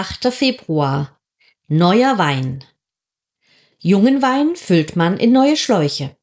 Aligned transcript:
8. 0.00 0.32
Februar. 0.32 1.20
Neuer 1.68 2.16
Wein. 2.16 2.64
Jungen 3.78 4.22
Wein 4.22 4.56
füllt 4.56 4.96
man 4.96 5.18
in 5.18 5.30
neue 5.30 5.58
Schläuche. 5.58 6.16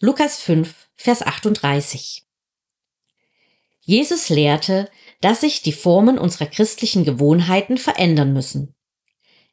Lukas 0.00 0.40
5, 0.40 0.88
Vers 0.96 1.20
38. 1.20 2.24
Jesus 3.82 4.30
lehrte, 4.30 4.90
dass 5.20 5.42
sich 5.42 5.60
die 5.60 5.74
Formen 5.74 6.16
unserer 6.16 6.46
christlichen 6.46 7.04
Gewohnheiten 7.04 7.76
verändern 7.76 8.32
müssen. 8.32 8.74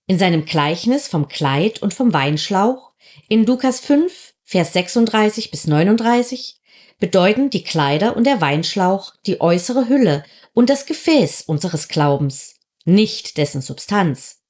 In 0.08 0.18
seinem 0.18 0.46
Gleichnis 0.46 1.10
vom 1.10 1.28
Kleid 1.28 1.82
und 1.82 1.94
vom 1.94 2.14
Weinschlauch 2.14 2.94
in 3.28 3.46
Lukas 3.46 3.82
5, 3.82 4.34
Vers 4.46 4.72
36 4.72 5.52
bis 5.52 5.68
39 5.68 6.56
bedeuten 7.02 7.50
die 7.50 7.66
Kleider 7.66 8.16
und 8.16 8.26
der 8.26 8.40
Weinschlauch 8.40 9.14
die 9.26 9.42
äußere 9.42 9.90
Hülle 9.90 10.24
und 10.54 10.70
das 10.70 10.86
Gefäß 10.86 11.42
unseres 11.42 11.90
Glaubens, 11.90 12.61
nicht 12.86 13.38
dessen 13.38 13.62
Substanz. 13.62 14.42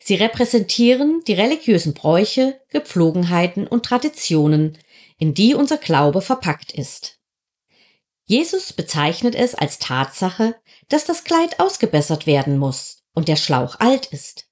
Sie 0.00 0.14
repräsentieren 0.14 1.22
die 1.26 1.34
religiösen 1.34 1.94
Bräuche, 1.94 2.60
Gepflogenheiten 2.70 3.66
und 3.66 3.84
Traditionen, 3.84 4.78
in 5.18 5.34
die 5.34 5.54
unser 5.54 5.76
Glaube 5.76 6.22
verpackt 6.22 6.72
ist. 6.72 7.20
Jesus 8.24 8.72
bezeichnet 8.72 9.34
es 9.34 9.54
als 9.54 9.78
Tatsache, 9.78 10.56
dass 10.88 11.04
das 11.04 11.24
Kleid 11.24 11.60
ausgebessert 11.60 12.26
werden 12.26 12.58
muss 12.58 13.04
und 13.14 13.28
der 13.28 13.36
Schlauch 13.36 13.78
alt 13.78 14.06
ist. 14.06 14.48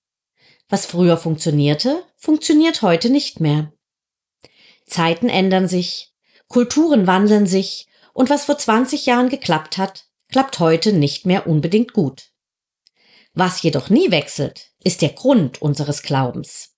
Was 0.69 0.87
früher 0.87 1.17
funktionierte, 1.17 2.05
funktioniert 2.17 2.83
heute 2.83 3.11
nicht 3.11 3.41
mehr. 3.41 3.73
Zeiten 4.87 5.29
ändern 5.29 5.67
sich, 5.67 6.13
Kulturen 6.47 7.07
wandeln 7.07 7.47
sich 7.47 7.89
und 8.13 8.31
was 8.31 8.45
vor 8.45 8.59
20 8.59 9.07
Jahren 9.07 9.29
geklappt 9.29 9.79
hat, 9.79 10.07
klappt 10.31 10.61
heute 10.61 10.93
nicht 10.93 11.27
mehr 11.27 11.47
unbedingt 11.47 11.93
gut. 11.93 12.31
Was 13.33 13.63
jedoch 13.63 13.91
nie 13.91 14.11
wechselt, 14.11 14.71
ist 14.83 15.03
der 15.03 15.11
Grund 15.11 15.63
unseres 15.63 16.03
Glaubens. 16.03 16.75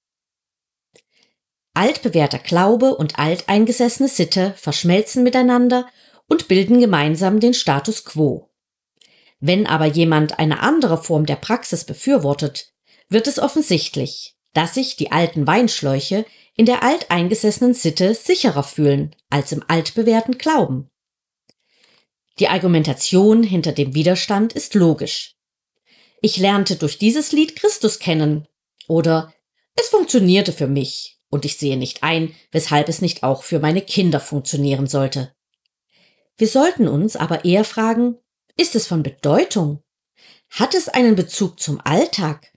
Altbewährter 1.75 2.39
Glaube 2.39 2.95
und 2.95 3.19
alteingesessene 3.19 4.09
Sitte 4.09 4.55
verschmelzen 4.57 5.23
miteinander 5.23 5.89
und 6.29 6.49
bilden 6.49 6.81
gemeinsam 6.81 7.41
den 7.41 7.55
Status 7.55 8.05
quo. 8.05 8.51
Wenn 9.41 9.67
aber 9.67 9.87
jemand 9.87 10.39
eine 10.39 10.61
andere 10.61 11.03
Form 11.03 11.27
der 11.27 11.37
Praxis 11.37 11.85
befürwortet, 11.85 12.73
wird 13.09 13.27
es 13.27 13.39
offensichtlich, 13.39 14.37
dass 14.53 14.75
sich 14.75 14.97
die 14.97 15.11
alten 15.11 15.47
Weinschläuche 15.47 16.27
in 16.55 16.67
der 16.67 16.83
alteingesessenen 16.83 17.75
Sitte 17.75 18.15
sicherer 18.15 18.63
fühlen 18.63 19.17
als 19.31 19.53
im 19.53 19.65
altbewährten 19.67 20.37
Glauben. 20.37 20.91
Die 22.39 22.49
Argumentation 22.49 23.43
hinter 23.43 23.73
dem 23.73 23.95
Widerstand 23.95 24.53
ist 24.53 24.75
logisch. 24.75 25.37
Ich 26.25 26.37
lernte 26.37 26.77
durch 26.77 26.99
dieses 26.99 27.33
Lied 27.33 27.57
Christus 27.57 27.99
kennen 27.99 28.47
oder 28.87 29.35
es 29.75 29.89
funktionierte 29.89 30.53
für 30.53 30.69
mich 30.69 31.19
und 31.31 31.45
ich 31.45 31.57
sehe 31.57 31.77
nicht 31.77 32.05
ein, 32.05 32.33
weshalb 32.53 32.89
es 32.89 33.03
nicht 33.03 33.25
auch 33.25 33.43
für 33.43 33.59
meine 33.59 33.83
Kinder 33.83 34.21
funktionieren 34.21 34.87
sollte. 34.87 35.35
Wir 36.39 36.47
sollten 36.47 36.87
uns 36.87 37.17
aber 37.17 37.45
eher 37.45 37.65
fragen, 37.65 38.19
ist 38.57 38.77
es 38.77 38.87
von 38.87 39.03
Bedeutung? 39.03 39.83
Hat 40.49 40.75
es 40.75 40.89
einen 40.89 41.17
Bezug 41.17 41.59
zum 41.59 41.81
Alltag? 41.81 42.53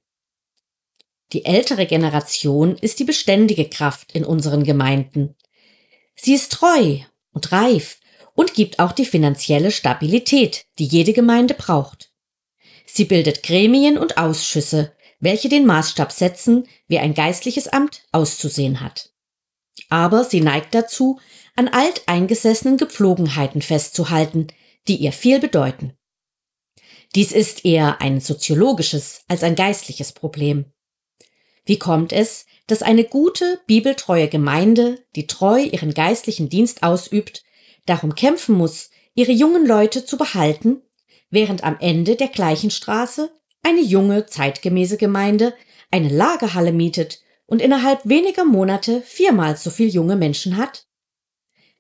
Die 1.34 1.46
ältere 1.46 1.88
Generation 1.88 2.78
ist 2.78 3.00
die 3.00 3.04
beständige 3.04 3.68
Kraft 3.68 4.12
in 4.12 4.26
unseren 4.26 4.64
Gemeinden. 4.64 5.36
Sie 6.16 6.36
ist 6.36 6.52
treu 6.52 7.00
und 7.32 7.52
reif 7.52 8.00
und 8.36 8.54
gibt 8.54 8.78
auch 8.78 8.92
die 8.92 9.06
finanzielle 9.06 9.72
Stabilität, 9.72 10.68
die 10.78 10.86
jede 10.86 11.14
Gemeinde 11.14 11.56
braucht. 11.56 12.12
Sie 12.96 13.04
bildet 13.04 13.44
Gremien 13.44 13.98
und 13.98 14.18
Ausschüsse, 14.18 14.94
welche 15.20 15.50
den 15.50 15.66
Maßstab 15.66 16.14
setzen, 16.14 16.66
wie 16.88 16.98
ein 16.98 17.14
geistliches 17.14 17.68
Amt 17.68 18.04
auszusehen 18.14 18.80
hat. 18.80 19.12
Aber 19.90 20.24
sie 20.24 20.40
neigt 20.40 20.74
dazu, 20.74 21.20
an 21.58 21.68
alteingesessenen 21.68 22.78
Gepflogenheiten 22.78 23.62
festzuhalten, 23.62 24.48
die 24.88 24.96
ihr 24.96 25.12
viel 25.12 25.40
bedeuten. 25.40 25.98
Dies 27.16 27.34
ist 27.34 27.66
eher 27.66 28.00
ein 28.00 28.22
soziologisches 28.22 29.24
als 29.28 29.44
ein 29.44 29.56
geistliches 29.56 30.14
Problem. 30.14 30.72
Wie 31.66 31.78
kommt 31.78 32.14
es, 32.14 32.46
dass 32.68 32.82
eine 32.82 33.04
gute, 33.04 33.60
bibeltreue 33.68 34.30
Gemeinde, 34.30 35.04
die 35.18 35.28
treu 35.28 35.60
ihren 35.60 35.94
geistlichen 35.94 36.48
Dienst 36.48 36.82
ausübt, 36.82 37.44
darum 37.86 38.16
kämpfen 38.16 38.56
muss, 38.56 38.90
ihre 39.16 39.34
jungen 39.34 39.66
Leute 39.66 40.06
zu 40.06 40.18
behalten, 40.18 40.82
während 41.36 41.64
am 41.64 41.78
Ende 41.80 42.16
der 42.16 42.30
gleichen 42.30 42.72
Straße 42.72 43.30
eine 43.62 43.82
junge, 43.82 44.26
zeitgemäße 44.26 44.98
Gemeinde 44.98 45.54
eine 45.92 46.10
Lagerhalle 46.10 46.72
mietet 46.72 47.22
und 47.46 47.62
innerhalb 47.62 48.08
weniger 48.10 48.44
Monate 48.44 49.02
viermal 49.02 49.56
so 49.56 49.70
viel 49.70 49.90
junge 49.90 50.16
Menschen 50.16 50.58
hat? 50.58 50.88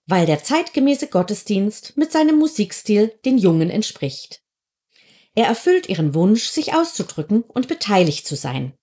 Weil 0.06 0.28
der 0.28 0.44
zeitgemäße 0.44 1.08
Gottesdienst 1.08 1.98
mit 1.98 2.12
seinem 2.12 2.38
Musikstil 2.38 3.18
den 3.26 3.40
Jungen 3.40 3.72
entspricht. 3.72 4.44
Er 5.34 5.48
erfüllt 5.48 5.90
ihren 5.90 6.14
Wunsch, 6.14 6.46
sich 6.46 6.76
auszudrücken 6.76 7.42
und 7.42 7.68
beteiligt 7.68 8.28
zu 8.28 8.36
sein. 8.36 8.74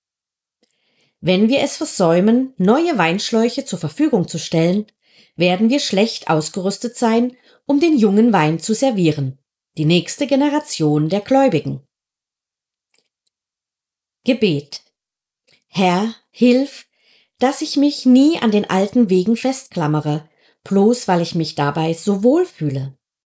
Wenn 1.21 1.49
wir 1.49 1.61
es 1.61 1.77
versäumen, 1.77 2.53
neue 2.57 2.99
Weinschläuche 2.99 3.65
zur 3.65 3.79
Verfügung 3.79 4.27
zu 4.27 4.39
stellen, 4.39 4.87
werden 5.37 5.71
wir 5.71 5.79
schlecht 5.79 6.29
ausgerüstet 6.29 6.97
sein, 6.97 7.37
um 7.65 7.79
den 7.79 7.97
jungen 7.97 8.33
Wein 8.33 8.59
zu 8.59 8.75
servieren, 8.75 9.39
die 9.79 9.85
nächste 9.85 10.27
Generation 10.27 11.09
der 11.09 11.21
Gläubigen. 11.21 11.87
Gebet. 14.25 14.83
Herr, 15.67 16.15
hilf, 16.31 16.87
dass 17.39 17.63
ich 17.63 17.77
mich 17.77 18.07
nie 18.07 18.39
an 18.39 18.51
den 18.51 18.69
alten 18.69 19.11
Wegen 19.11 19.37
festklammere, 19.37 20.29
bloß 20.65 21.09
weil 21.09 21.23
ich 21.23 21.35
mich 21.35 21.55
dabei 21.55 21.95
so 21.95 22.23
wohl 22.23 22.45
fühle. 22.45 22.97